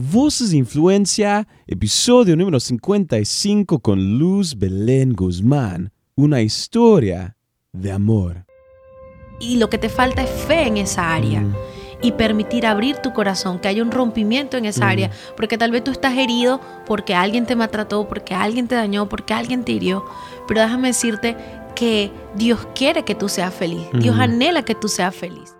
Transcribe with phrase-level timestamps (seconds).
[0.00, 7.36] Voces de Influencia, episodio número 55 con Luz Belén Guzmán, una historia
[7.72, 8.46] de amor.
[9.40, 11.40] Y lo que te falta es fe en esa área.
[11.40, 11.54] Mm.
[12.00, 14.88] Y permitir abrir tu corazón, que haya un rompimiento en esa Mm.
[14.88, 19.08] área, porque tal vez tú estás herido porque alguien te maltrató, porque alguien te dañó,
[19.08, 20.04] porque alguien te hirió.
[20.46, 21.36] Pero déjame decirte
[21.74, 23.82] que Dios quiere que tú seas feliz.
[23.94, 24.22] Dios Ujú.
[24.22, 25.56] anhela que tú seas feliz.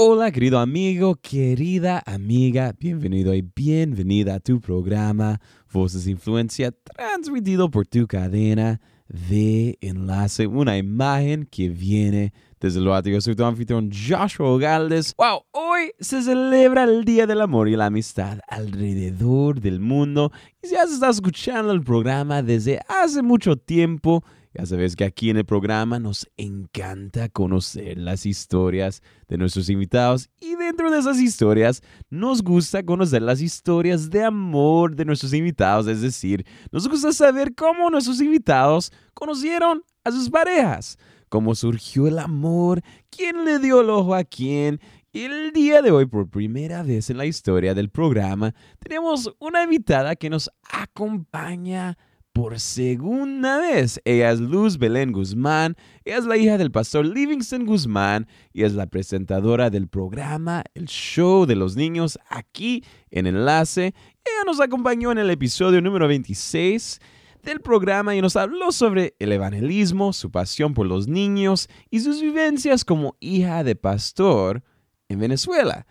[0.00, 5.40] Hola querido amigo, querida amiga, bienvenido y bienvenida a tu programa
[5.72, 13.10] Voces Influencia transmitido por tu cadena de enlace, una imagen que viene desde lo alto.
[13.10, 15.16] Yo soy tu anfitrión Joshua Galdes.
[15.18, 20.30] Wow, hoy se celebra el Día del Amor y la Amistad alrededor del mundo.
[20.62, 24.22] Y si has estado escuchando el programa desde hace mucho tiempo,
[24.54, 30.30] ya sabes que aquí en el programa nos encanta conocer las historias de nuestros invitados
[30.40, 35.86] y dentro de esas historias nos gusta conocer las historias de amor de nuestros invitados,
[35.86, 42.18] es decir, nos gusta saber cómo nuestros invitados conocieron a sus parejas, cómo surgió el
[42.18, 44.80] amor, quién le dio el ojo a quién.
[45.12, 50.16] El día de hoy, por primera vez en la historia del programa, tenemos una invitada
[50.16, 51.98] que nos acompaña
[52.38, 54.00] por segunda vez.
[54.04, 58.74] Ella es Luz Belén Guzmán, ella es la hija del pastor Livingston Guzmán y es
[58.74, 63.86] la presentadora del programa El Show de los Niños aquí en Enlace.
[63.86, 67.00] Ella nos acompañó en el episodio número 26
[67.42, 72.22] del programa y nos habló sobre el evangelismo, su pasión por los niños y sus
[72.22, 74.62] vivencias como hija de pastor
[75.08, 75.88] en Venezuela.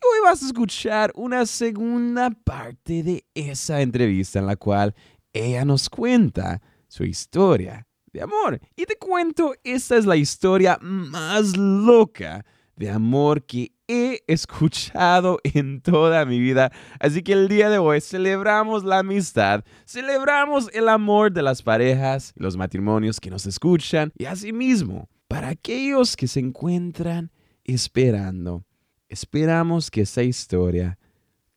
[0.00, 4.94] Y hoy vas a escuchar una segunda parte de esa entrevista en la cual
[5.44, 8.60] ella nos cuenta su historia de amor.
[8.76, 12.44] Y te cuento, esta es la historia más loca
[12.76, 16.70] de amor que he escuchado en toda mi vida.
[17.00, 22.32] Así que el día de hoy celebramos la amistad, celebramos el amor de las parejas
[22.36, 27.30] los matrimonios que nos escuchan y asimismo, para aquellos que se encuentran
[27.64, 28.64] esperando,
[29.08, 30.98] esperamos que esta historia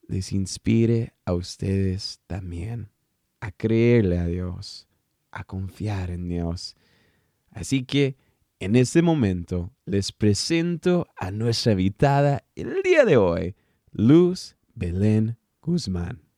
[0.08, 2.90] les inspire a ustedes también
[3.42, 4.88] a creerle a Dios,
[5.32, 6.76] a confiar en Dios.
[7.52, 8.16] Así que
[8.60, 13.56] en este momento les presento a nuestra invitada el día de hoy,
[13.92, 16.31] Luz Belén Guzmán.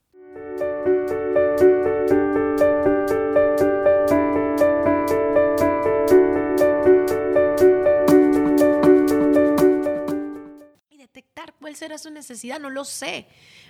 [11.64, 13.26] Cuál será su necesidad, no lo sé.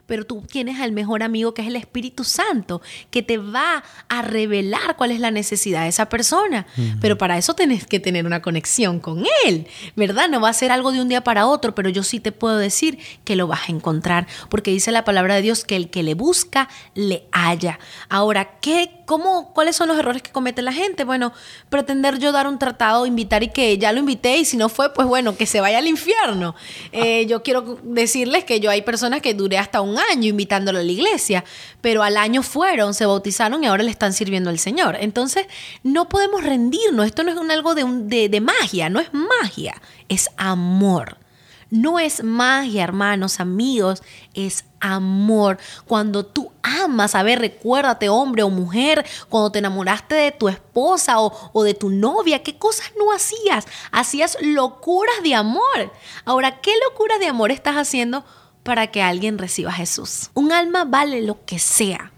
[0.08, 2.82] Pero tú tienes al mejor amigo que es el Espíritu Santo,
[3.12, 6.66] que te va a revelar cuál es la necesidad de esa persona.
[7.00, 10.28] Pero para eso tienes que tener una conexión con Él, ¿verdad?
[10.28, 12.58] No va a ser algo de un día para otro, pero yo sí te puedo
[12.58, 16.02] decir que lo vas a encontrar, porque dice la palabra de Dios que el que
[16.02, 17.80] le busca, le halla.
[18.10, 21.04] Ahora, ¿qué, cómo, ¿cuáles son los errores que comete la gente?
[21.04, 21.34] Bueno,
[21.70, 24.94] pretender yo dar un tratado, invitar y que ya lo invité y si no fue,
[24.94, 26.56] pues bueno, que se vaya al infierno.
[26.92, 30.84] Eh, yo quiero decirles que yo hay personas que duré hasta un año invitándolo a
[30.84, 31.44] la iglesia,
[31.82, 34.98] pero al año fueron, se bautizaron y ahora le están sirviendo al Señor.
[35.00, 35.48] Entonces,
[35.84, 37.06] no podemos rendirnos.
[37.06, 41.18] Esto no es un algo de, un- de- de magia, no es magia, es amor.
[41.74, 44.04] No es magia, hermanos, amigos,
[44.36, 45.58] es amor.
[45.88, 51.20] Cuando tú amas, a ver, recuérdate, hombre o mujer, cuando te enamoraste de tu esposa
[51.20, 53.66] o, de tu novia, ¿qué cosas no hacías?
[53.92, 55.92] Hacías locuras de amor.
[56.26, 58.24] Ahora, ¿qué locuras de amor estás haciendo
[58.62, 60.30] para que alguien reciba a Jesús?
[60.36, 62.12] Un alma vale lo que sea.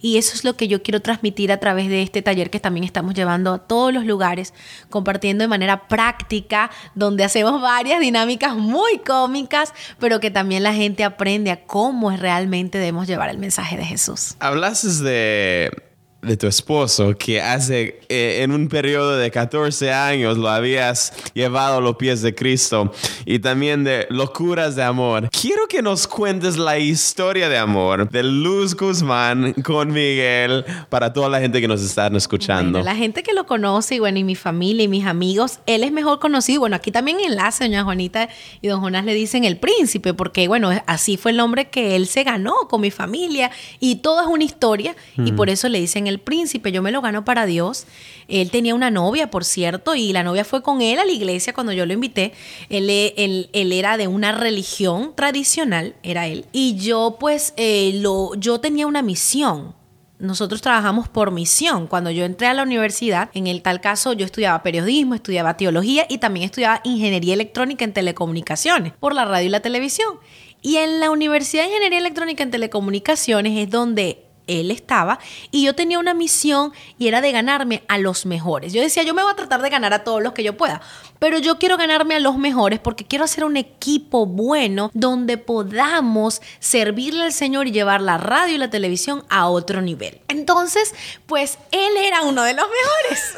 [0.00, 2.84] Y eso es lo que yo quiero transmitir a través de este taller que también
[2.84, 4.54] estamos llevando a todos los lugares,
[4.90, 11.04] compartiendo de manera práctica, donde hacemos varias dinámicas muy cómicas, pero que también la gente
[11.04, 14.36] aprende a cómo realmente debemos llevar el mensaje de Jesús.
[14.40, 15.87] Hablaste de,
[16.20, 21.78] de tu esposo que hace, eh, en un periodo de 14 años lo habías llevado
[21.78, 22.92] a los pies de Cristo
[23.24, 25.28] y también de locuras de amor.
[25.30, 31.28] Quiero que nos cuentes la historia de amor de Luz Guzmán con Miguel para toda
[31.28, 32.78] la gente que nos están escuchando.
[32.80, 35.84] Bueno, la gente que lo conoce, y bueno, y mi familia y mis amigos, él
[35.84, 36.60] es mejor conocido.
[36.60, 38.28] Bueno, aquí también en enlace, doña Juanita
[38.60, 42.08] y don Jonás le dicen el príncipe, porque bueno, así fue el nombre que él
[42.08, 46.07] se ganó con mi familia y todo es una historia y por eso le dicen
[46.08, 46.72] el príncipe.
[46.72, 47.86] Yo me lo gano para Dios.
[48.26, 51.52] Él tenía una novia, por cierto, y la novia fue con él a la iglesia
[51.52, 52.32] cuando yo lo invité.
[52.68, 56.46] Él, era de una religión tradicional, era él.
[56.52, 59.74] Y yo pues, eh, lo, yo tenía una misión.
[60.18, 61.86] Nosotros trabajamos por misión.
[61.86, 66.06] Cuando yo entré a la universidad, en el tal caso yo estudiaba periodismo, estudiaba teología
[66.08, 70.18] y también estudiaba ingeniería electrónica en telecomunicaciones por la radio y la televisión.
[70.60, 75.18] Y en la Universidad de Ingeniería Electrónica en Telecomunicaciones es donde él estaba
[75.50, 78.72] y yo tenía una misión y era de ganarme a los mejores.
[78.72, 80.80] Yo decía, yo me voy a tratar de ganar a todos los que yo pueda,
[81.18, 86.42] pero yo quiero ganarme a los mejores porque quiero hacer un equipo bueno donde podamos
[86.58, 90.20] servirle al Señor y llevar la radio y la televisión a otro nivel.
[90.28, 90.94] Entonces,
[91.26, 93.34] pues él era uno de los mejores.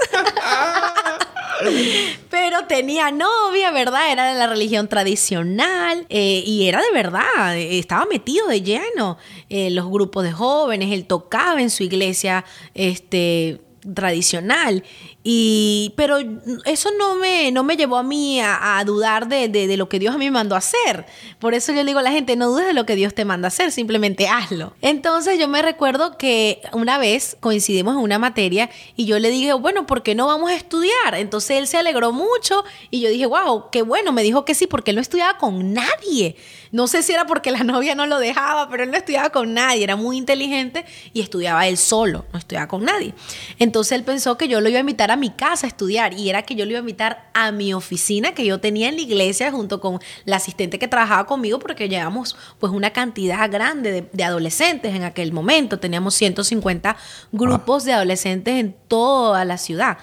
[2.31, 4.11] Pero tenía novia, ¿verdad?
[4.11, 9.19] Era de la religión tradicional eh, y era de verdad, estaba metido de lleno
[9.51, 12.45] en los grupos de jóvenes, él tocaba en su iglesia,
[12.75, 13.61] este
[13.95, 14.85] tradicional
[15.23, 16.17] y, pero
[16.65, 20.19] eso no me, no me llevó a mí a, dudar de, lo que Dios a
[20.19, 21.05] mí me mandó a hacer.
[21.39, 23.27] Por eso yo le digo a la gente, no dudes de lo que Dios te
[23.27, 24.73] manda a hacer, simplemente hazlo.
[24.81, 29.53] Entonces yo me recuerdo que una vez coincidimos en una materia y yo le dije,
[29.53, 31.15] bueno, ¿por qué no vamos a estudiar?
[31.15, 34.13] Entonces él se alegró mucho y yo dije, wow, qué bueno.
[34.13, 36.37] Me dijo que sí, porque él no estudiaba con nadie.
[36.73, 39.53] No sé si era porque la novia no lo dejaba, pero él no estudiaba con
[39.53, 39.85] nadie.
[39.85, 43.13] Era muy inteligente y estudiaba él solo, no estudiaba con nadie.
[43.59, 46.31] Entonces él pensó que yo lo iba a invitar a mi casa a estudiar y
[46.31, 49.03] era que yo le iba a invitar a mi oficina que yo tenía en la
[49.03, 54.25] iglesia junto con la asistente que trabajaba conmigo porque llevamos pues una cantidad grande de,
[54.25, 55.79] adolescentes en aquel momento.
[55.79, 56.97] Teníamos 150
[57.33, 59.99] grupos de adolescentes en toda la ciudad.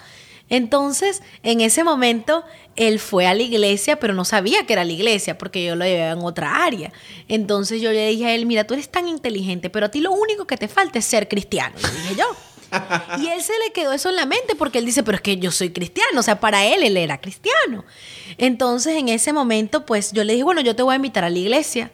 [0.49, 2.45] Entonces, en ese momento,
[2.77, 5.83] él fue a la iglesia, pero no sabía que era la iglesia, porque yo lo
[5.83, 6.93] llevaba en otra área.
[7.27, 10.11] Entonces yo le dije a él, mira, tú eres tan inteligente, pero a ti lo
[10.11, 12.46] único que te falta es ser cristiano, le dije yo.
[13.19, 15.37] Y él se le quedó eso en la mente porque él dice, pero es que
[15.37, 17.85] yo soy cristiano, o sea, para él él era cristiano.
[18.37, 21.29] Entonces en ese momento, pues yo le dije, bueno, yo te voy a invitar a
[21.29, 21.91] la iglesia.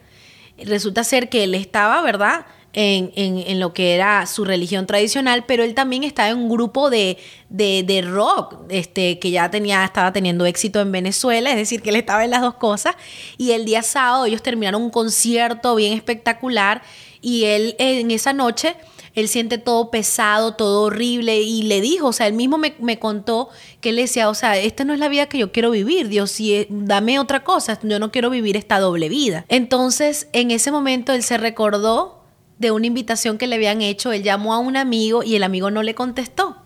[0.57, 2.45] Resulta ser que él estaba, ¿verdad?
[2.75, 6.89] En, en, lo que era su religión tradicional, pero él también estaba en un grupo
[6.89, 11.83] de, de, de, rock, este, que ya tenía, estaba teniendo éxito en Venezuela, es decir,
[11.83, 12.95] que él estaba en las dos cosas.
[13.37, 16.81] Y el día sábado ellos terminaron un concierto bien espectacular
[17.21, 18.75] y él en esa noche
[19.15, 23.49] él siente todo pesado, todo horrible y le dijo, o sea, él mismo me, contó
[23.79, 26.31] que él decía, o sea, esta no es la vida que yo quiero vivir, Dios,
[26.31, 29.45] si dame otra cosa, yo no quiero vivir esta doble vida.
[29.49, 32.23] Entonces, en ese momento él se recordó
[32.57, 35.69] de una invitación que le habían hecho, él llamó a un amigo y el amigo
[35.69, 36.57] no le contestó.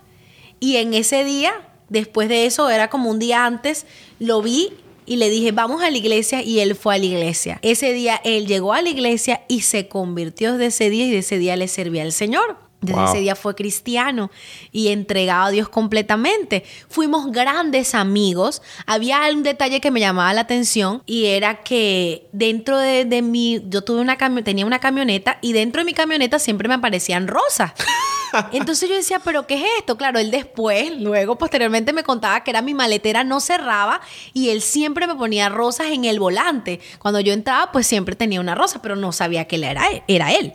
[0.59, 1.53] Y en ese día,
[1.89, 3.85] después de eso, era como un día antes,
[4.19, 4.73] lo vi
[5.07, 7.59] y le dije, vamos a la iglesia y él fue a la iglesia.
[7.62, 11.19] Ese día él llegó a la iglesia y se convirtió desde ese día y de
[11.19, 12.57] ese día le servía al Señor.
[12.80, 14.30] Desde ese día fue cristiano
[14.71, 16.63] y entregado a Dios completamente.
[16.89, 18.62] Fuimos grandes amigos.
[18.86, 23.63] Había un detalle que me llamaba la atención y era que dentro de, de mi,
[23.68, 27.71] yo tuve una tenía una camioneta y dentro de mi camioneta siempre me aparecían rosas.
[28.51, 29.97] Entonces yo decía, ¿pero qué es esto?
[29.97, 34.01] Claro, él después, luego, posteriormente me contaba que era mi maletera no cerraba
[34.33, 36.79] y él siempre me ponía rosas en el volante.
[36.99, 40.53] Cuando yo entraba, pues siempre tenía una rosa, pero no sabía que era, era él.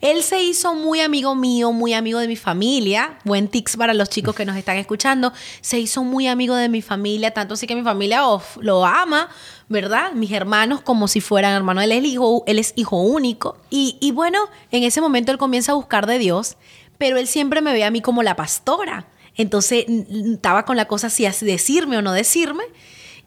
[0.00, 3.18] Él se hizo muy amigo mío, muy amigo de mi familia.
[3.24, 5.32] Buen tics para los chicos que nos están escuchando.
[5.60, 8.22] Se hizo muy amigo de mi familia, tanto así que mi familia
[8.60, 9.28] lo ama.
[9.68, 10.10] ¿verdad?
[10.14, 11.84] Mis hermanos como si fueran hermanos.
[11.84, 13.56] Él es hijo, él es hijo único.
[13.70, 14.40] Y bueno,
[14.72, 16.56] en ese momento él comienza a buscar de Dios
[17.00, 19.06] pero él siempre me veía a mí como la pastora.
[19.34, 22.62] Entonces estaba con la cosa así decirme o no decirme.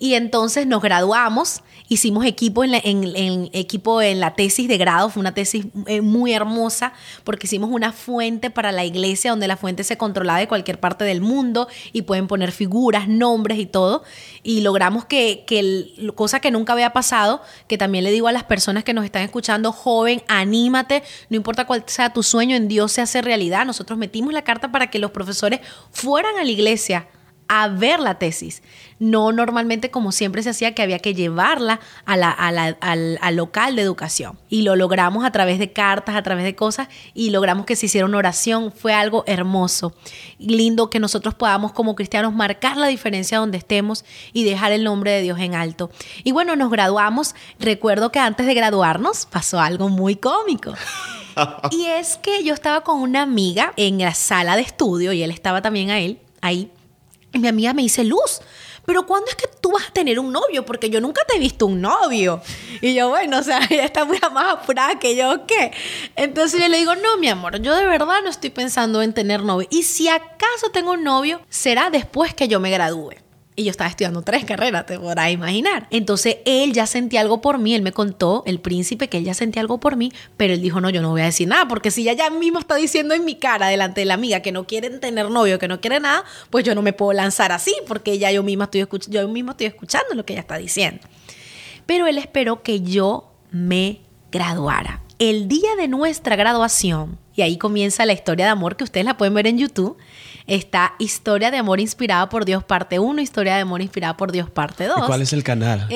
[0.03, 5.21] Y entonces nos graduamos, hicimos equipo en, la, equipo en la tesis de grado, fue
[5.21, 6.91] una tesis eh, muy hermosa
[7.23, 11.05] porque hicimos una fuente para la iglesia donde la fuente se controlaba de cualquier parte
[11.05, 14.03] del mundo y pueden poner figuras, nombres y todo.
[14.43, 18.43] Y logramos que, que cosa que nunca había pasado, que también le digo a las
[18.43, 22.91] personas que nos están escuchando, joven, anímate, no importa cuál sea tu sueño, en Dios
[22.91, 23.65] se hace realidad.
[23.65, 27.07] Nosotros metimos la carta para que los profesores fueran a la iglesia
[27.47, 28.61] a ver la tesis.
[28.99, 33.81] No normalmente como siempre se hacía que había que llevarla a la, al, local de
[33.81, 34.39] educación.
[34.49, 37.87] Y lo logramos a través de cartas, a través de cosas, y logramos que se
[37.87, 38.71] hiciera una oración.
[38.71, 39.93] Fue algo hermoso.
[40.39, 45.11] Lindo que nosotros podamos como cristianos marcar la diferencia donde estemos y dejar el nombre
[45.11, 45.91] de Dios en alto.
[46.23, 47.35] Y bueno, nos graduamos.
[47.59, 50.73] Recuerdo que antes de graduarnos pasó algo muy cómico.
[51.71, 55.31] y es que yo estaba con una amiga en la sala de estudio y él
[55.31, 56.71] estaba también a él, ahí
[57.39, 58.41] mi amiga me dice, Luz,
[58.85, 60.65] pero ¿cuándo es que tú vas a tener un novio?
[60.65, 62.41] Porque yo nunca te he visto un novio.
[62.81, 65.71] Y yo, bueno, o sea, ella está muy más apurada que yo, ¿qué?
[66.15, 69.43] Entonces yo le digo, no, mi amor, yo de verdad no estoy pensando en tener
[69.43, 69.67] novio.
[69.71, 73.22] Y si acaso tengo un novio, será después que yo me gradúe.
[73.55, 75.87] Y yo estaba estudiando tres carreras, te podrás imaginar.
[75.91, 79.33] Entonces él ya sentía algo por mí, él me contó, el príncipe, que él ya
[79.33, 81.91] sentía algo por mí, pero él dijo, no, yo no voy a decir nada, porque
[81.91, 84.65] si ella ya mismo está diciendo en mi cara, delante de la amiga, que no
[84.65, 88.17] quieren tener novio, que no quiere nada, pues yo no me puedo lanzar así, porque
[88.17, 91.01] ya yo misma estoy, yo mismo estoy escuchando lo que ella está diciendo.
[91.85, 95.01] Pero él esperó que yo me graduara.
[95.19, 99.17] El día de nuestra graduación, y ahí comienza la historia de amor que ustedes la
[99.17, 99.97] pueden ver en YouTube,
[100.47, 104.49] está Historia de Amor Inspirada por Dios parte 1, Historia de Amor Inspirada por Dios
[104.49, 105.05] parte 2.
[105.05, 105.87] ¿Cuál es el canal?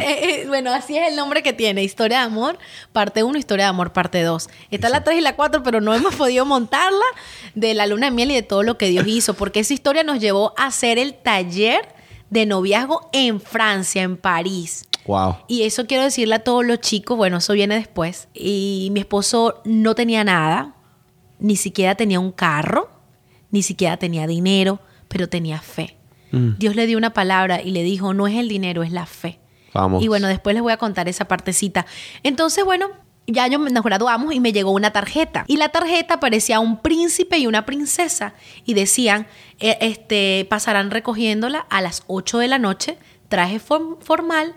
[0.00, 2.58] Eh, bueno, así es el nombre que tiene, Historia de Amor
[2.92, 4.48] parte 1, Historia de Amor parte 2.
[4.70, 7.04] Está la 3 y la 4, pero no hemos podido montarla
[7.54, 10.02] de la luna de miel y de todo lo que Dios hizo, porque esa historia
[10.02, 11.94] nos llevó a hacer el taller
[12.30, 14.87] de noviazgo en Francia, en París.
[15.08, 15.38] Wow.
[15.48, 18.28] Y eso quiero decirle a todos los chicos, bueno, eso viene después.
[18.34, 20.76] Y mi esposo no tenía nada,
[21.40, 22.90] ni siquiera tenía un carro,
[23.50, 25.96] ni siquiera tenía dinero, pero tenía fe.
[26.30, 26.58] Mm.
[26.58, 29.40] Dios le dio una palabra y le dijo, no es el dinero, es la fe.
[29.74, 30.02] Vamos.
[30.02, 31.86] Y bueno, después les voy a contar esa partecita.
[32.22, 32.88] Entonces, bueno,
[33.26, 35.44] ya yo, nos graduamos y me llegó una tarjeta.
[35.46, 38.34] Y la tarjeta parecía un príncipe y una princesa.
[38.66, 39.26] Y decían,
[39.58, 42.98] eh, este, pasarán recogiéndola a las 8 de la noche,
[43.28, 44.54] traje form- formal,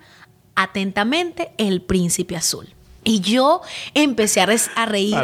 [0.56, 2.68] atentamente, el príncipe azul.
[3.04, 3.62] Y yo
[3.96, 4.46] empecé a.
[4.46, 4.60] Para,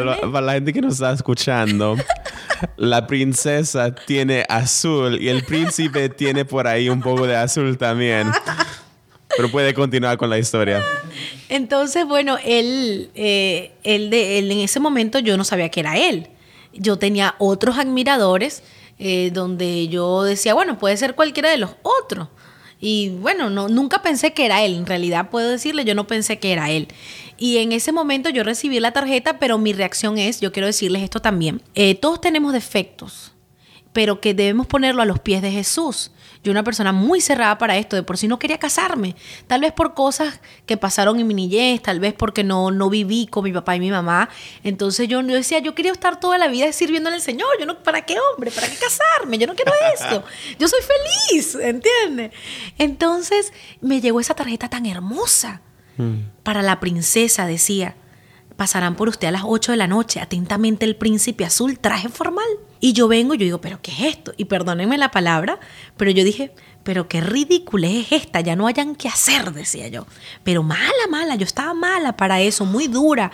[0.06, 1.96] la- para la gente que nos está escuchando,
[2.78, 8.32] la princesa tiene azul y el príncipe tiene por ahí un poco de azul también.
[9.36, 10.82] Pero puede continuar con la historia.
[11.50, 15.98] Entonces, bueno, él, eh, él, de, él en ese momento yo no sabía que era
[15.98, 16.30] él.
[16.74, 18.64] Yo tenía otros admiradores
[18.98, 22.30] eh, donde yo decía, bueno, puede ser cualquiera de los otros.
[22.80, 24.76] Y bueno, no, nunca pensé que era él.
[24.76, 26.88] En realidad puedo decirle, yo no pensé que era él.
[27.38, 31.04] Y en ese momento yo recibí la tarjeta, pero mi reacción es, yo quiero decirles
[31.04, 33.32] esto también, eh, todos tenemos defectos,
[33.94, 36.12] pero que debemos ponerlo a los pies de Jesús.
[36.48, 39.74] Yo una persona muy cerrada para esto, de por sí no quería casarme, tal vez
[39.74, 43.52] por cosas que pasaron en mi niñez, tal vez porque no, no viví con mi
[43.52, 44.30] papá y mi mamá.
[44.64, 47.84] Entonces yo, yo decía, yo quería estar toda la vida sirviéndole al Señor, yo no,
[47.84, 48.50] ¿para qué hombre?
[48.52, 49.38] ¿Para qué casarme?
[49.38, 50.24] Yo no quiero esto,
[50.58, 50.80] yo soy
[51.30, 52.32] feliz, ¿entiendes?
[52.78, 53.52] Entonces
[53.82, 55.60] me llegó esa tarjeta tan hermosa
[56.44, 57.98] para la princesa, decía.
[58.56, 62.48] Pasarán por usted a las 8 de la noche, atentamente el príncipe azul, traje formal.
[62.80, 64.34] Y yo vengo y yo digo, ¿pero qué es esto?
[64.38, 65.60] Y perdónenme la palabra,
[65.98, 66.54] pero yo dije,
[66.84, 70.06] pero qué ridícula es esta, ya no hayan que hacer, decía yo.
[70.44, 73.32] Pero mala, mala, yo estaba mala para eso, muy dura.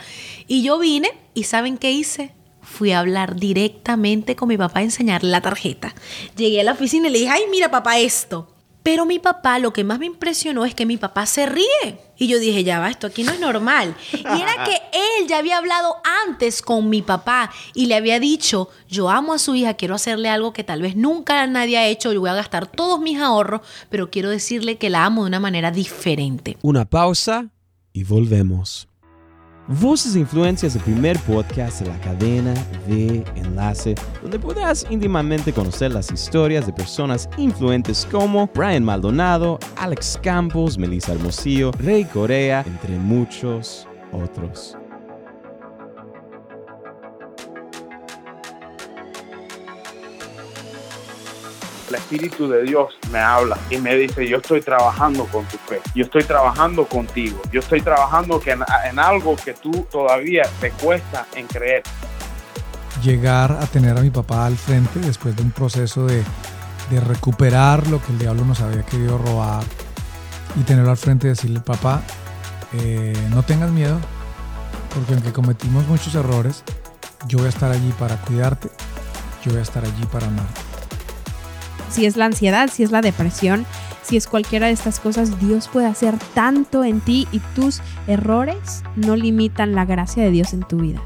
[0.48, 2.34] Y yo vine y ¿saben qué hice?
[2.62, 5.94] Fui a hablar directamente con mi papá a enseñarle la tarjeta.
[6.36, 8.53] Llegué a la oficina y le dije, ay, mira papá, esto.
[8.84, 12.00] Pero mi papá, lo que más me impresionó es que mi papá se ríe.
[12.18, 13.96] Y yo dije, ya va, esto aquí no es normal.
[14.12, 15.96] Y era que él ya había hablado
[16.28, 20.30] antes con mi papá y le había dicho, yo amo a su hija, quiero hacerle
[20.30, 23.62] algo que tal vez nunca nadie ha hecho, yo voy a gastar todos mis ahorros,
[23.90, 26.58] pero quiero decirle que la amo de una manera diferente.
[26.62, 27.50] Una pausa
[27.94, 28.88] y volvemos.
[29.68, 32.54] Voces e Influencias el primer podcast de la cadena
[32.86, 40.20] de Enlace, donde podrás íntimamente conocer las historias de personas influentes como Brian Maldonado, Alex
[40.22, 44.76] Campos, Melissa Hermosillo, Rey Corea, entre muchos otros.
[51.94, 55.80] El Espíritu de Dios me habla y me dice, yo estoy trabajando con tu fe,
[55.94, 58.60] yo estoy trabajando contigo, yo estoy trabajando en,
[58.90, 61.84] en algo que tú todavía te cuesta en creer.
[63.04, 66.24] Llegar a tener a mi papá al frente después de un proceso de,
[66.90, 69.64] de recuperar lo que el diablo nos había querido robar
[70.56, 72.02] y tenerlo al frente y decirle, papá,
[72.74, 74.00] eh, no tengas miedo,
[74.96, 76.64] porque aunque cometimos muchos errores,
[77.28, 78.70] yo voy a estar allí para cuidarte,
[79.44, 80.73] yo voy a estar allí para amarte
[81.94, 83.66] si es la ansiedad, si es la depresión,
[84.02, 88.84] si es cualquiera de estas cosas, Dios puede hacer tanto en ti y tus errores
[88.96, 91.02] no limitan la gracia de Dios en tu vida.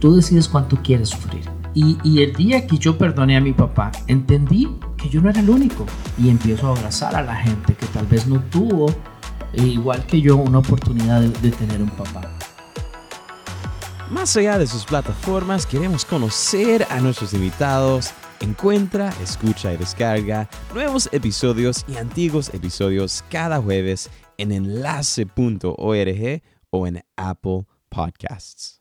[0.00, 1.48] Tú decides cuánto quieres sufrir.
[1.74, 5.40] Y, y, el día que yo perdoné a mi papá, entendí que yo no era
[5.40, 5.86] el único.
[6.18, 8.90] Y empiezo a abrazar a la gente que tal vez no tuvo,
[9.52, 12.22] eh, igual que yo, una oportunidad de, de tener un papá.
[14.10, 21.08] Más allá de sus plataformas, queremos conocer a nuestros invitados Encuentra, escucha y descarga nuevos
[21.12, 28.80] episodios y antiguos episodios cada jueves en enlace.org o en Apple Podcasts.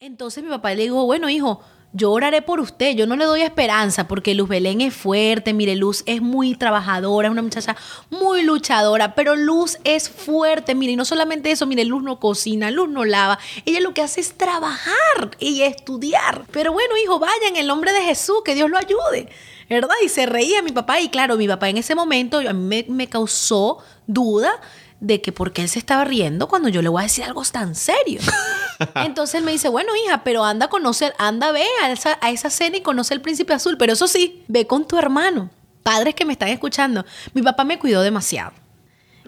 [0.00, 1.60] Entonces mi papá le dijo, bueno hijo,
[1.94, 5.76] yo oraré por usted, yo no le doy esperanza porque Luz Belén es fuerte, mire,
[5.76, 7.76] Luz es muy trabajadora, es una muchacha
[8.10, 12.72] muy luchadora, pero Luz es fuerte, mire, y no solamente eso, mire, Luz no cocina,
[12.72, 16.44] Luz no lava, ella lo que hace es trabajar y estudiar.
[16.50, 19.28] Pero bueno, hijo, vaya en el nombre de Jesús, que Dios lo ayude,
[19.70, 19.94] ¿verdad?
[20.04, 22.86] Y se reía mi papá y claro, mi papá en ese momento a mí me,
[22.88, 24.60] me causó duda
[24.98, 27.44] de que por qué él se estaba riendo cuando yo le voy a decir algo
[27.44, 28.20] tan serio.
[28.96, 32.30] Entonces él me dice, bueno, hija, pero anda a conocer, anda, ve a esa, a
[32.30, 33.76] esa cena y conoce el príncipe azul.
[33.78, 35.50] Pero eso sí, ve con tu hermano.
[35.82, 37.04] Padres que me están escuchando,
[37.34, 38.52] mi papá me cuidó demasiado.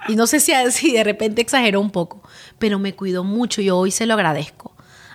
[0.09, 2.23] Y no sé si, si de repente exageró un poco,
[2.59, 4.75] pero me cuidó mucho y hoy se lo agradezco.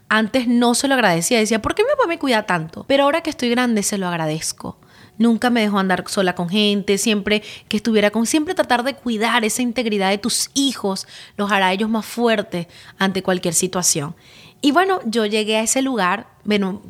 [0.10, 2.84] Antes no se lo agradecía, decía, ¿por qué mi papá me cuida tanto?
[2.88, 4.78] Pero ahora que estoy grande se lo agradezco.
[5.22, 9.46] Nunca me dejó andar sola con gente, siempre que estuviera con, siempre tratar de cuidar
[9.46, 12.66] esa integridad de tus hijos, los hará ellos más fuertes
[12.98, 14.16] ante cualquier situación.
[14.62, 16.82] Y bueno, yo llegué a ese lugar, bueno,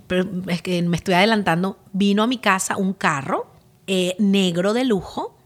[0.48, 3.52] es que me estoy adelantando, vino a mi casa un carro
[3.88, 5.38] eh, negro de lujo,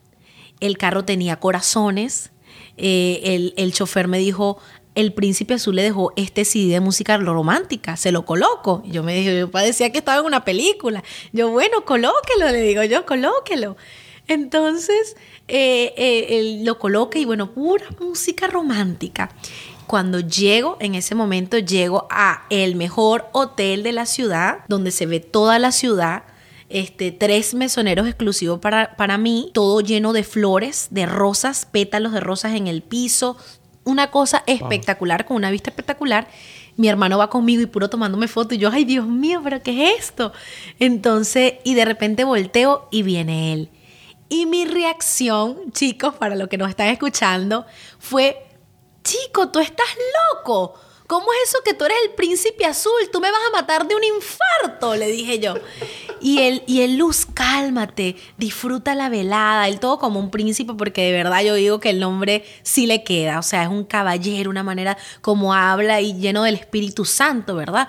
[0.59, 2.31] el carro tenía corazones,
[2.77, 4.59] eh, el, el chofer me dijo,
[4.95, 8.81] el príncipe azul le dejó este CD de música romántica, se lo coloco.
[8.85, 11.03] Yo me dije, yo decía que estaba en una película.
[11.33, 13.75] Yo, bueno, colóquelo, le digo yo, colóquelo.
[14.27, 15.15] Entonces,
[15.47, 19.29] eh, eh, lo coloque y bueno, pura música romántica.
[19.85, 25.05] Cuando llego, en ese momento llego a el mejor hotel de la ciudad, donde se
[25.05, 26.23] ve toda la ciudad,
[26.69, 32.19] este, tres mesoneros exclusivos para, para mí, todo lleno de flores, de rosas, pétalos de
[32.21, 33.37] rosas en el piso,
[33.85, 36.27] una cosa espectacular, con una vista espectacular.
[36.75, 39.93] Mi hermano va conmigo y puro tomándome foto y yo, ay Dios mío, pero ¿qué
[39.93, 40.33] es esto?
[40.79, 43.69] Entonces, y de repente volteo y viene él.
[44.27, 47.65] Y mi reacción, chicos, para los que nos están escuchando,
[47.99, 48.45] fue,
[49.03, 49.87] chico, tú estás
[50.33, 50.73] loco.
[51.07, 52.91] ¿Cómo es eso que tú eres el príncipe azul?
[53.11, 55.53] Tú me vas a matar de un infarto, le dije yo.
[56.19, 61.03] Y él, y el Luz, cálmate, disfruta la velada, él todo como un príncipe, porque
[61.03, 64.49] de verdad yo digo que el nombre sí le queda, o sea, es un caballero,
[64.49, 67.87] una manera como habla y lleno del Espíritu Santo, ¿verdad?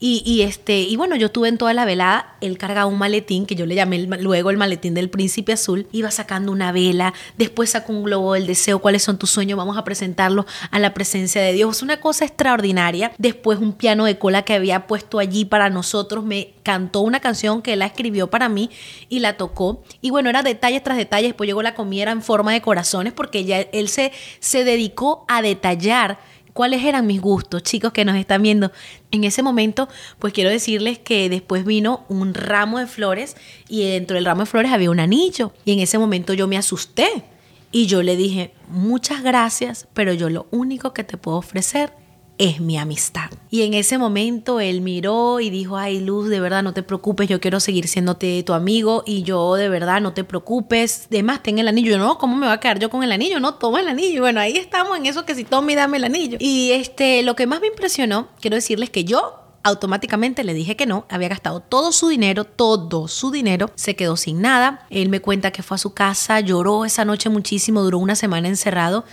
[0.00, 3.56] Y, este, y bueno, yo estuve en toda la velada, él cargaba un maletín, que
[3.56, 7.92] yo le llamé luego el maletín del príncipe azul, iba sacando una vela, después sacó
[7.92, 11.52] un globo del deseo, cuáles son tus sueños, vamos a presentarlo a la presencia de
[11.52, 11.78] Dios.
[11.78, 13.10] Es una cosa extraordinaria.
[13.18, 17.60] Después un piano de cola que había puesto allí para nosotros, me cantó una canción
[17.60, 18.70] que él escribió para mí
[19.08, 19.82] y la tocó.
[20.00, 23.44] Y bueno, era detalles tras detalles, después llegó la comida en forma de corazones, porque
[23.44, 26.18] ya él se, se dedicó a detallar
[26.52, 28.72] cuáles eran mis gustos, chicos que nos están viendo.
[29.10, 29.88] En ese momento,
[30.18, 33.36] pues quiero decirles que después vino un ramo de flores
[33.68, 35.52] y dentro del ramo de flores había un anillo.
[35.64, 37.24] Y en ese momento yo me asusté
[37.70, 41.92] y yo le dije, muchas gracias, pero yo lo único que te puedo ofrecer
[42.38, 43.30] es mi amistad.
[43.50, 47.28] Y en ese momento él miró y dijo, ay Luz, de verdad no te preocupes,
[47.28, 51.58] yo quiero seguir siéndote tu amigo y yo de verdad no te preocupes, además ten
[51.58, 53.40] el anillo, yo no, ¿cómo me va a quedar yo con el anillo?
[53.40, 54.16] No, toma el anillo.
[54.16, 56.38] Y bueno, ahí estamos en eso que si toma y dame el anillo.
[56.40, 60.86] Y este, lo que más me impresionó, quiero decirles que yo automáticamente le dije que
[60.86, 64.86] no, había gastado todo su dinero, todo su dinero, se quedó sin nada.
[64.90, 68.48] Él me cuenta que fue a su casa, lloró esa noche muchísimo, duró una semana
[68.48, 69.04] encerrado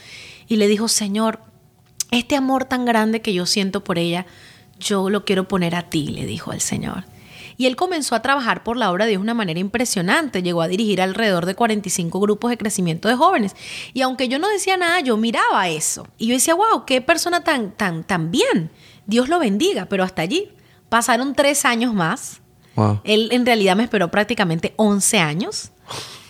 [0.47, 1.39] y le dijo, Señor,
[2.17, 4.25] este amor tan grande que yo siento por ella,
[4.80, 7.06] yo lo quiero poner a ti, le dijo al Señor.
[7.58, 10.43] Y él comenzó a trabajar por la obra de Dios de una manera impresionante.
[10.43, 13.56] Llegó a dirigir alrededor de 45 grupos de crecimiento de jóvenes.
[13.93, 16.06] Y aunque yo no decía nada, yo miraba eso.
[16.17, 18.71] Y yo decía, wow, qué persona tan, tan, tan bien.
[19.06, 19.86] Dios lo bendiga.
[19.86, 20.49] Pero hasta allí
[20.89, 22.41] pasaron tres años más.
[23.06, 25.71] Él en realidad me esperó prácticamente 11 años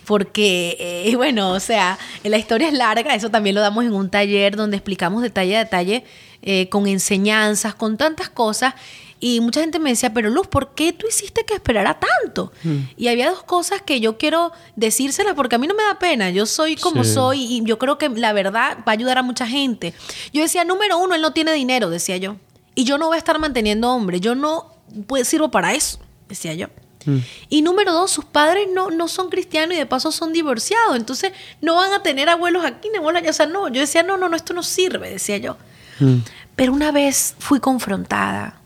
[0.06, 4.10] porque, eh, bueno, o sea, la historia es larga, eso también lo damos en un
[4.10, 6.04] taller donde explicamos detalle a detalle,
[6.42, 8.76] eh, con enseñanzas, con tantas cosas.
[9.20, 12.52] Y mucha gente me decía, pero Luz, ¿por qué tú hiciste que esperara tanto?
[12.64, 12.78] Mm.
[12.98, 16.30] Y había dos cosas que yo quiero decírselas porque a mí no me da pena.
[16.30, 19.48] Yo soy como soy y yo creo que la verdad va a ayudar a mucha
[19.48, 19.94] gente.
[20.34, 22.36] Yo decía, número uno, él no tiene dinero, decía yo.
[22.76, 24.20] Y yo no voy a estar manteniendo hombre.
[24.20, 24.76] Yo no
[25.08, 26.68] pues, sirvo para eso, decía yo.
[27.06, 27.18] Mm.
[27.50, 30.96] Y número dos, sus padres no, no son cristianos y de paso son divorciados.
[30.96, 33.32] Entonces no van a tener abuelos aquí ni abuelos allá.
[33.32, 35.58] O sea, no, yo decía, no, no, no, esto no sirve, decía yo.
[36.00, 36.18] Mm.
[36.56, 38.62] Pero una vez fui confrontada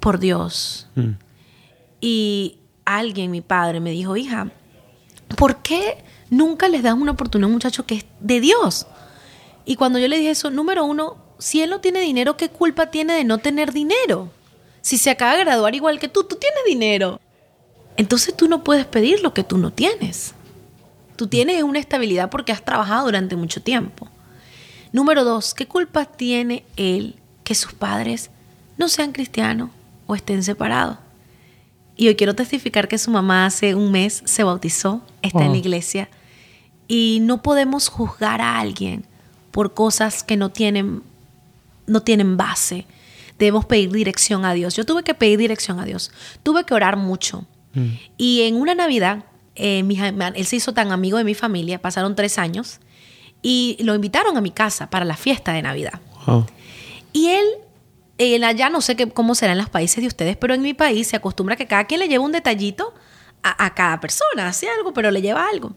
[0.00, 0.88] por Dios.
[0.94, 1.12] Mm.
[2.00, 4.50] Y alguien, mi padre, me dijo, hija,
[5.36, 8.86] ¿por qué nunca les das una oportunidad a un muchacho que es de Dios?
[9.64, 12.90] Y cuando yo le dije eso, número uno, si él no tiene dinero, ¿qué culpa
[12.90, 14.30] tiene de no tener dinero?
[14.82, 17.20] Si se acaba de graduar igual que tú, tú tienes dinero.
[17.96, 20.34] Entonces tú no puedes pedir lo que tú no tienes.
[21.16, 24.08] Tú tienes una estabilidad porque has trabajado durante mucho tiempo.
[24.92, 28.30] Número dos, ¿qué culpa tiene él que sus padres
[28.76, 29.70] no sean cristianos
[30.06, 30.98] o estén separados?
[31.96, 35.58] Y hoy quiero testificar que su mamá hace un mes se bautizó, está en la
[35.58, 36.08] iglesia,
[36.88, 39.04] y no podemos juzgar a alguien
[39.52, 41.02] por cosas que no tienen,
[41.86, 42.86] no tienen base.
[43.38, 44.74] Debemos pedir dirección a Dios.
[44.74, 46.10] Yo tuve que pedir dirección a Dios.
[46.42, 47.46] Tuve que orar mucho.
[47.74, 47.88] Mm.
[48.16, 49.82] Y en una Navidad, eh,
[50.34, 52.80] él se hizo tan amigo de mi familia, pasaron tres años,
[53.42, 56.00] y lo invitaron a mi casa para la fiesta de Navidad.
[57.12, 57.44] Y él,
[58.16, 60.72] él allá no sé qué, cómo será en los países de ustedes, pero en mi
[60.72, 62.94] país se acostumbra que cada quien le lleva un detallito
[63.42, 65.74] a, cada persona, hace algo, pero le lleva algo.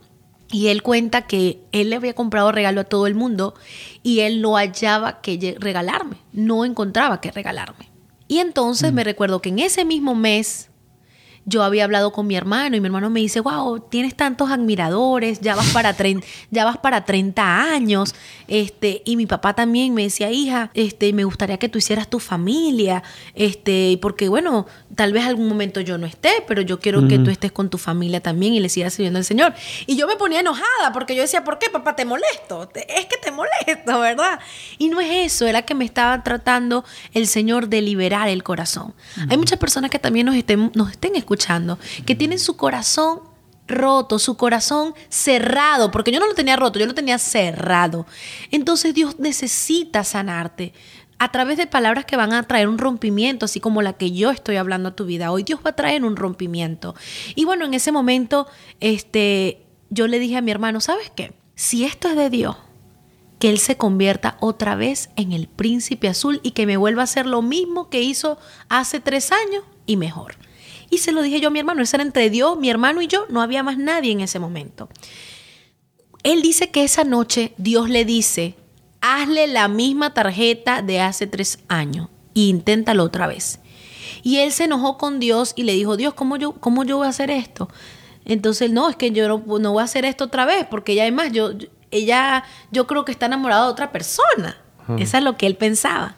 [0.50, 3.52] Y él cuenta que él le había comprado regalo a todo el mundo
[4.02, 7.90] y él no hallaba que regalarme, no encontraba que regalarme.
[8.26, 10.67] Y entonces me recuerdo que en ese mismo mes
[11.48, 15.40] yo había hablado con mi hermano y mi hermano me dice, wow, tienes tantos admiradores,
[15.40, 15.96] ya vas para,
[16.50, 18.14] ya vas para 30 años.
[18.46, 22.20] Este, y mi papá también me decía, hija, este, me gustaría que tú hicieras tu
[22.20, 23.02] familia,
[23.34, 27.30] este, porque bueno, tal vez algún momento yo no esté, pero yo quiero que tú
[27.30, 29.54] estés con tu familia también y le sigas sirviendo al Señor.
[29.86, 31.96] Y yo me ponía enojada porque yo decía, ¿por qué, papá?
[31.96, 32.68] Te molesto.
[32.74, 34.38] Es que te molesto, ¿verdad?
[34.76, 36.84] Y no es eso, era que me estaba tratando
[37.14, 38.94] el Señor de liberar el corazón.
[39.30, 41.37] Hay muchas personas que también nos estén, nos estén escuchando
[42.04, 43.20] que tienen su corazón
[43.68, 48.06] roto, su corazón cerrado, porque yo no lo tenía roto, yo lo tenía cerrado.
[48.50, 50.72] Entonces Dios necesita sanarte
[51.18, 54.30] a través de palabras que van a traer un rompimiento, así como la que yo
[54.30, 55.30] estoy hablando a tu vida.
[55.32, 56.94] Hoy Dios va a traer un rompimiento.
[57.34, 58.46] Y bueno, en ese momento,
[58.80, 61.32] este, yo le dije a mi hermano, ¿sabes qué?
[61.54, 62.56] Si esto es de Dios,
[63.40, 67.04] que Él se convierta otra vez en el príncipe azul y que me vuelva a
[67.04, 70.36] hacer lo mismo que hizo hace tres años y mejor.
[70.90, 73.06] Y se lo dije yo a mi hermano, eso era entre Dios, mi hermano y
[73.06, 74.88] yo, no había más nadie en ese momento.
[76.22, 78.54] Él dice que esa noche Dios le dice,
[79.00, 83.60] hazle la misma tarjeta de hace tres años e inténtalo otra vez.
[84.22, 87.06] Y él se enojó con Dios y le dijo, Dios, ¿cómo yo, cómo yo voy
[87.06, 87.68] a hacer esto?
[88.24, 91.32] Entonces, no, es que yo no, voy a hacer esto otra vez, porque ya además
[91.32, 91.52] yo,
[91.90, 94.58] ella, yo creo que está enamorada de otra persona.
[94.98, 96.16] Eso es lo que él pensaba.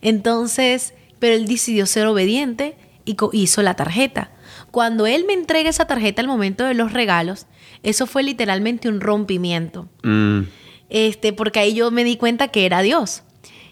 [0.00, 4.30] Entonces, pero él decidió ser obediente y hizo la tarjeta.
[4.70, 7.46] Cuando él me entrega esa tarjeta al momento de los regalos,
[7.82, 9.88] eso fue literalmente un rompimiento.
[10.02, 10.42] Mm.
[10.90, 13.22] Este, porque ahí yo me di cuenta que era Dios.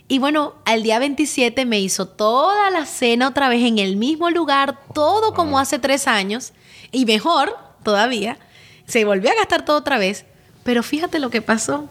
[0.06, 4.30] Y bueno, al día 27 me hizo toda la cena otra vez en el mismo
[4.30, 6.52] lugar, todo como hace tres años,
[6.92, 8.38] y mejor todavía.
[8.86, 10.26] Se volvió a gastar todo otra vez,
[10.62, 11.88] pero fíjate lo que pasó.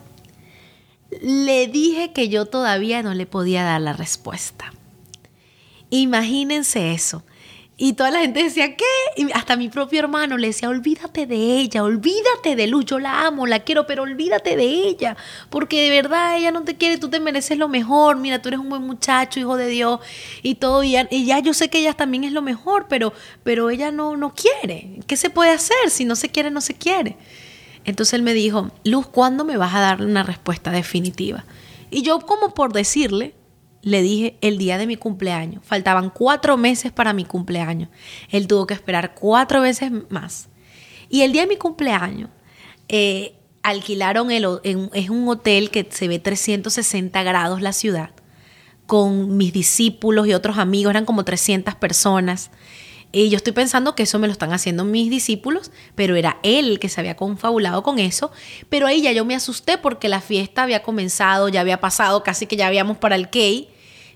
[1.22, 4.74] Le dije que yo todavía no le podía dar la respuesta.
[5.90, 7.24] Imagínense eso.
[7.76, 8.86] Y toda la gente decía, ¿qué?
[9.18, 13.26] Y hasta mi propio hermano le decía, olvídate de ella, olvídate de Luz, yo la
[13.26, 15.18] amo, la quiero, pero olvídate de ella,
[15.50, 18.60] porque de verdad ella no te quiere, tú te mereces lo mejor, mira, tú eres
[18.60, 20.02] un buen muchacho, hijo de Dios,
[20.44, 23.12] y todo, y ya, yo sé que ella también es lo mejor, pero,
[23.44, 25.00] pero ella no, no quiere.
[25.08, 25.90] ¿Qué se puede hacer?
[25.90, 27.18] Si no se quiere, no se quiere.
[27.86, 31.44] Entonces él me dijo, Luz, ¿cuándo me vas a dar una respuesta definitiva?
[31.90, 33.34] Y yo como por decirle,
[33.84, 35.62] le dije el día de mi cumpleaños.
[35.64, 37.90] Faltaban cuatro meses para mi cumpleaños.
[38.30, 40.50] Él tuvo que esperar cuatro veces más.
[41.10, 42.30] Y el día de mi cumpleaños,
[42.88, 44.48] eh, alquilaron el,
[44.94, 48.12] es un hotel que se ve 360 grados la ciudad,
[48.88, 52.52] con mis discípulos y otros amigos, eran como 300 personas.
[53.12, 56.80] Y yo estoy pensando que eso me lo están haciendo mis discípulos, pero era él
[56.80, 58.32] que se había confabulado con eso.
[58.70, 62.48] Pero ahí ya yo me asusté porque la fiesta había comenzado, ya había pasado, casi
[62.48, 63.73] que ya habíamos para el key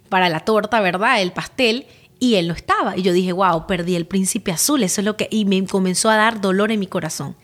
[0.09, 1.21] para la torta, ¿verdad?
[1.21, 1.85] El pastel.
[2.19, 2.97] Y él no estaba.
[2.97, 4.81] Y yo dije, wow, perdí el príncipe azul.
[4.83, 5.27] Eso es lo que...
[5.29, 7.35] Y me comenzó a dar dolor en mi corazón.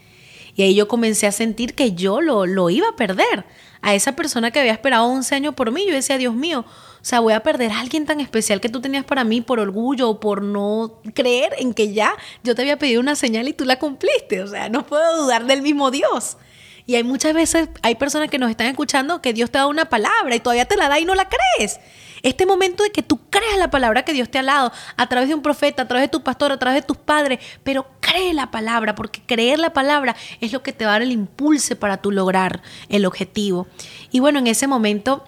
[0.55, 3.45] Y ahí yo comencé a sentir que yo lo, lo iba a perder.
[3.81, 5.85] A esa persona que había esperado 11 años por mí.
[5.87, 6.65] Yo decía, Dios mío,
[7.03, 9.59] o sea, voy a perder a alguien tan especial que tú tenías para mí por
[9.59, 13.53] orgullo o por no creer en que ya yo te había pedido una señal y
[13.53, 14.41] tú la cumpliste.
[14.41, 16.37] O sea, no puedo dudar del mismo Dios.
[16.85, 19.85] Y hay muchas veces, hay personas que nos están escuchando que Dios te da una
[19.85, 21.79] palabra y todavía te la da y no la crees.
[22.23, 25.29] Este momento de que tú creas la palabra que Dios te ha dado a través
[25.29, 28.33] de un profeta, a través de tu pastor, a través de tus padres, pero cree
[28.33, 31.77] la palabra, porque creer la palabra es lo que te va a dar el impulso
[31.77, 33.67] para tú lograr el objetivo.
[34.11, 35.25] Y bueno, en ese momento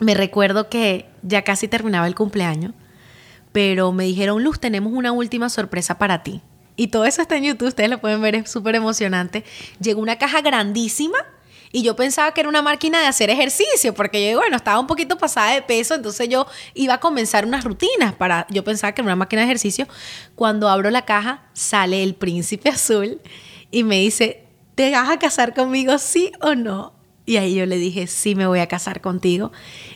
[0.00, 2.72] me recuerdo que ya casi terminaba el cumpleaños,
[3.52, 6.42] pero me dijeron, Luz, tenemos una última sorpresa para ti.
[6.76, 9.44] Y todo eso está en YouTube, ustedes lo pueden ver, es súper emocionante.
[9.80, 11.18] Llegó una caja grandísima
[11.70, 14.86] y yo pensaba que era una máquina de hacer ejercicio, porque yo, bueno, estaba un
[14.86, 19.00] poquito pasada de peso, entonces yo iba a comenzar unas rutinas para, yo pensaba que
[19.00, 19.88] era una máquina de ejercicio.
[20.36, 23.20] Cuando abro la caja, sale el príncipe azul
[23.72, 24.44] y me dice,
[24.76, 26.92] ¿te vas a casar conmigo, sí o no?
[27.26, 29.50] Y ahí yo le dije, sí, me voy a casar contigo.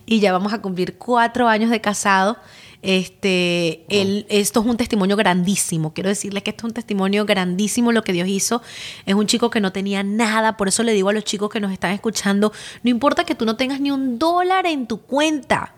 [0.07, 2.39] Y ya vamos a cumplir cuatro años de casado.
[2.81, 3.85] Este,
[4.29, 5.93] esto es un testimonio grandísimo.
[5.93, 8.63] Quiero decirles que esto es un testimonio grandísimo lo que Dios hizo.
[9.05, 10.57] Es un chico que no tenía nada.
[10.57, 13.45] Por eso le digo a los chicos que nos están escuchando, no importa que tú
[13.45, 15.75] no tengas ni un dólar en tu cuenta.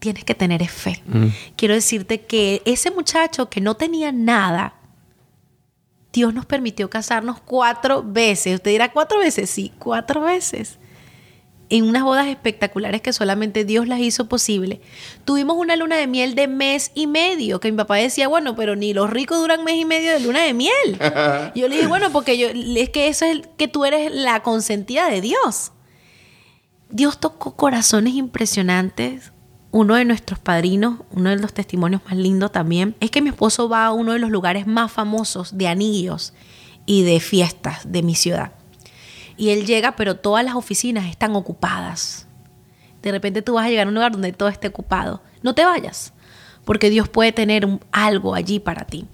[0.00, 1.02] Tienes que tener fe.
[1.06, 1.26] Mm.
[1.56, 4.74] Quiero decirte que ese muchacho que no tenía nada,
[6.12, 8.56] Dios nos permitió casarnos cuatro veces.
[8.56, 9.48] Usted dirá, ¿cuatro veces?
[9.50, 10.78] Sí, cuatro veces.
[11.70, 14.80] En unas bodas espectaculares que solamente Dios las hizo posible.
[15.24, 18.74] Tuvimos una luna de miel de mes y medio, que mi papá decía, bueno, pero
[18.74, 20.98] ni los ricos duran mes y medio de luna de miel.
[21.54, 25.08] yo le dije, bueno, porque yo, es que eso es que tú eres la consentida
[25.08, 25.70] de Dios.
[26.90, 29.32] Dios tocó corazones impresionantes.
[29.72, 33.68] Uno de nuestros padrinos, uno de los testimonios más lindos también, es que mi esposo
[33.68, 36.34] va a uno de los lugares más famosos de anillos
[36.86, 38.50] y de fiestas de mi ciudad.
[39.40, 42.26] Y él llega, pero todas las oficinas están ocupadas.
[43.00, 45.22] De repente tú vas a llegar a un lugar donde todo esté ocupado.
[45.40, 46.12] No te vayas,
[46.66, 49.06] porque Dios puede tener algo allí para ti.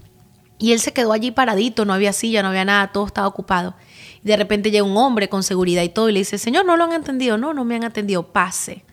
[0.59, 3.75] Y él se quedó allí paradito, no había silla, no había nada, todo estaba ocupado.
[4.21, 6.75] Y de repente llega un hombre con seguridad y todo y le dice, Señor, ¿no
[6.75, 7.37] lo han atendido?
[7.37, 8.83] No, no me han atendido, pase.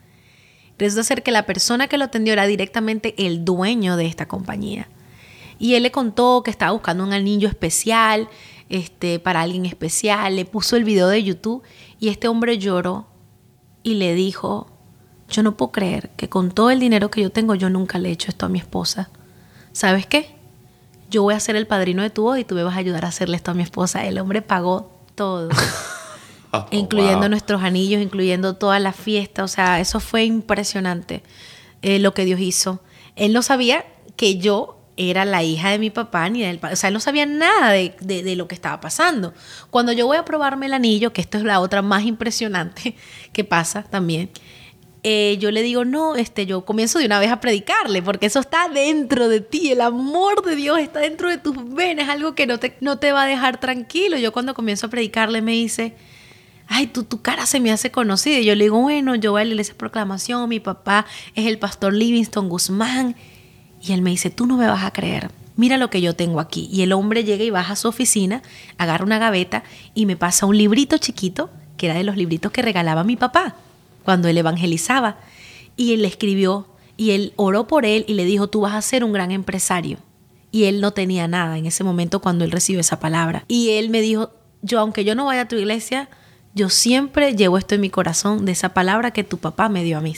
[0.78, 4.88] Resulta ser que la persona que lo atendió era directamente el dueño de esta compañía.
[5.58, 8.28] Y él le contó que estaba buscando un anillo especial
[8.68, 11.62] este, para alguien especial, le puso el video de YouTube
[12.00, 13.06] y este hombre lloró
[13.82, 14.68] y le dijo,
[15.28, 18.08] yo no puedo creer que con todo el dinero que yo tengo yo nunca le
[18.08, 19.10] he hecho esto a mi esposa.
[19.72, 20.36] ¿Sabes qué?
[21.10, 23.04] Yo voy a ser el padrino de tu boda y tú me vas a ayudar
[23.04, 24.06] a hacerle esto a mi esposa.
[24.06, 25.48] El hombre pagó todo.
[26.56, 29.42] Oh, incluyendo nuestros anillos, incluyendo toda la fiesta.
[29.42, 31.24] O sea, eso fue impresionante
[31.82, 32.80] eh, lo que Dios hizo.
[33.16, 36.88] Él no sabía que yo era la hija de mi papá ni del O sea,
[36.88, 39.34] él no sabía nada de, lo que estaba pasando.
[39.70, 42.94] Cuando yo voy a probarme el anillo, que esto es la otra más impresionante
[43.32, 44.30] que pasa también,
[45.02, 48.40] eh, yo le digo, no, este, yo comienzo de una vez a predicarle, porque eso
[48.40, 52.46] está dentro de ti, el amor de Dios está dentro de tus venas, algo que
[52.46, 54.16] no te, no te va a dejar tranquilo.
[54.16, 55.94] Yo cuando comienzo a predicarle me dice,
[56.68, 58.38] ay, tu, tu cara se me hace conocida.
[58.38, 61.04] Y yo le digo, bueno, yo voy a la iglesia proclamación, mi papá
[61.34, 63.14] es el pastor Livingston Guzmán.
[63.84, 65.30] Y él me dice, tú no me vas a creer.
[65.56, 66.68] Mira lo que yo tengo aquí.
[66.72, 68.42] Y el hombre llega y baja a su oficina,
[68.78, 69.62] agarra una gaveta
[69.94, 73.56] y me pasa un librito chiquito, que era de los libritos que regalaba mi papá
[74.04, 75.18] cuando él evangelizaba.
[75.76, 76.66] Y él le escribió
[76.96, 79.98] y él oró por él y le dijo, tú vas a ser un gran empresario.
[80.50, 83.44] Y él no tenía nada en ese momento cuando él recibió esa palabra.
[83.48, 84.30] Y él me dijo,
[84.62, 86.08] yo aunque yo no vaya a tu iglesia,
[86.54, 89.98] yo siempre llevo esto en mi corazón de esa palabra que tu papá me dio
[89.98, 90.14] a mí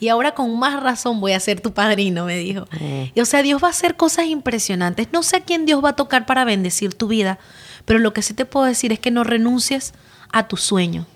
[0.00, 2.66] y ahora con más razón voy a ser tu padrino, me dijo.
[2.72, 3.10] Mm.
[3.14, 5.08] Y, o sea, Dios va a hacer cosas impresionantes.
[5.12, 7.38] No sé a quién Dios va a tocar para bendecir tu vida,
[7.84, 9.94] pero lo que sí te puedo decir es que no renuncies
[10.32, 11.06] a tu sueño.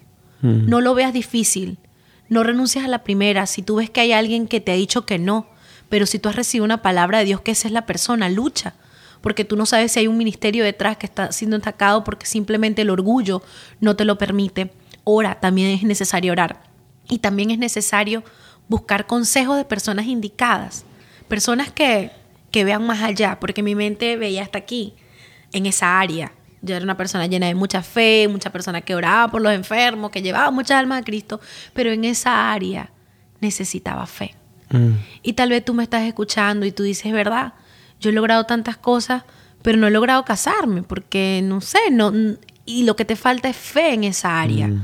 [0.41, 0.69] Mm.
[0.69, 1.79] No lo veas difícil.
[2.29, 3.47] No renuncies a la primera.
[3.47, 5.47] Si tú ves que hay alguien que te ha dicho que no,
[5.89, 8.75] pero si tú has recibido una palabra de Dios que esa es la persona, lucha.
[9.21, 12.83] Porque tú no sabes si hay un ministerio detrás que está siendo atacado porque simplemente
[12.83, 13.43] el orgullo
[13.81, 14.73] no te lo permite.
[15.05, 16.65] Ora, también es necesario orar.
[17.09, 18.25] Y también es necesario
[18.69, 20.85] buscar consejos de personas indicadas,
[21.29, 22.11] personas que,
[22.53, 24.95] vean más allá, porque mi mente veía hasta aquí,
[25.53, 26.33] en esa área.
[26.61, 30.11] Yo era una persona llena de mucha fe, mucha persona que oraba por los enfermos,
[30.11, 31.41] que llevaba muchas almas a Cristo,
[31.73, 32.91] pero en esa área
[33.41, 34.35] necesitaba fe.
[34.71, 34.93] Mm.
[35.23, 37.55] Y tal vez tú me estás escuchando y tú dices, ¿verdad?
[38.01, 39.25] Yo he logrado tantas cosas,
[39.63, 42.13] pero no he logrado casarme porque no sé, no
[42.65, 44.69] y lo que te falta es fe en esa área.
[44.69, 44.83] Mm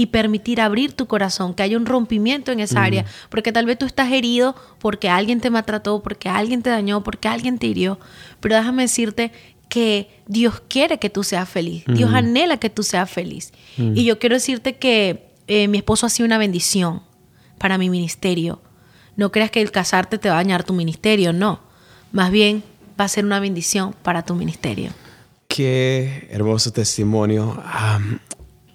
[0.00, 3.76] y permitir abrir tu corazón, que haya un rompimiento en esa área, porque tal vez
[3.76, 8.00] tú estás herido porque alguien te maltrató, porque alguien te dañó, porque alguien te hirió,
[8.40, 9.30] pero déjame decirte
[9.68, 13.52] que Dios quiere que tú seas feliz, Dios anhela que tú seas feliz.
[13.76, 17.02] Y yo quiero decirte que eh, mi esposo ha sido una bendición
[17.58, 18.62] para mi ministerio.
[19.16, 21.60] No creas que el casarte te va a dañar tu ministerio, no.
[22.10, 22.64] Más bien
[22.98, 24.92] va a ser una bendición para tu ministerio.
[25.46, 27.62] Qué hermoso testimonio.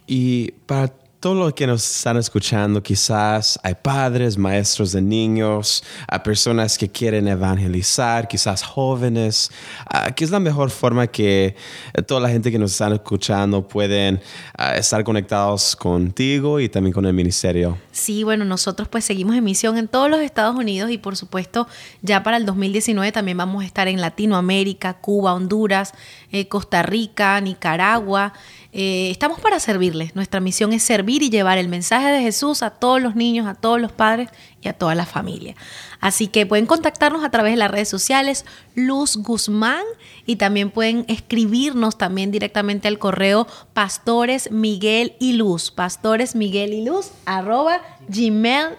[0.05, 0.93] y para
[1.25, 6.87] todos los que nos están escuchando, quizás hay padres, maestros de niños, hay personas que
[6.87, 9.49] quieren evangelizar, quizás jóvenes,
[9.91, 11.55] uh, que es la mejor forma que
[11.95, 14.21] eh, toda la gente que nos están escuchando pueden
[14.55, 17.75] ah, estar conectados contigo y también con el ministerio.
[17.91, 21.67] Sí, bueno, nosotros pues seguimos en misión en todos los Estados Unidos y por supuesto
[22.03, 25.93] ya para el 2019 también vamos a estar en Latinoamérica, Cuba, Honduras,
[26.31, 28.33] eh, Costa Rica, Nicaragua.
[28.77, 30.17] Eh, estamos para servirles.
[30.17, 33.55] Nuestra misión es servir y llevar el mensaje de Jesús a todos los niños, a
[33.55, 34.27] todos los padres
[34.61, 35.55] y a toda la familia.
[36.01, 38.43] Así que pueden contactarnos a través de las redes sociales
[38.75, 39.85] Luz Guzmán
[40.25, 46.83] y también pueden escribirnos también directamente al correo pastores Miguel y Luz, pastores Miguel y
[46.83, 48.75] Luz arroba gmail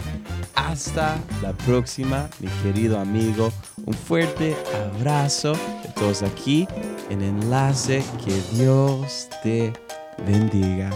[0.54, 3.52] Hasta la próxima, mi querido amigo.
[3.87, 4.56] Un fuerte
[4.96, 6.68] abrazo de todos aquí
[7.09, 8.02] en Enlace.
[8.24, 9.72] Que Dios te
[10.26, 10.90] bendiga.